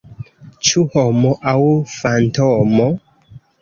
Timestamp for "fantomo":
1.99-2.93